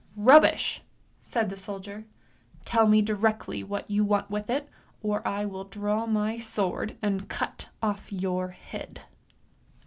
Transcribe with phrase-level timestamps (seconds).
[0.31, 0.81] ""Rubbish!"
[1.21, 2.05] said the soldier.'''
[2.65, 4.67] Tell me directly what you want with it,
[5.03, 9.01] or I will draw my sword and cut off your head."